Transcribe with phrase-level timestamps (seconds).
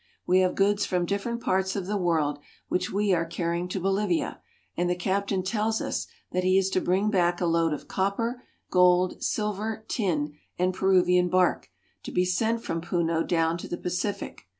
[0.25, 4.41] We have goods from different parts of the world which we are carrying to Bolivia,
[4.75, 8.41] and the captain tells us that he is to bring back a load of copper,
[8.71, 11.69] gold, silver, tin, and Peruvian bark,
[12.01, 14.41] to be sent from Puno down to the Pacific.